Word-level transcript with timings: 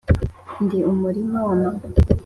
ndi 0.63 0.77
umurima 0.91 1.39
wa 1.47 1.55
mama. 1.61 1.83